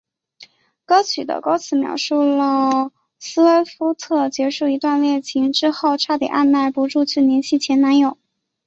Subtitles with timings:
[0.83, 8.17] 歌曲的歌词描述了斯威夫特结束一段恋情之后差点按捺不住去联系前男友。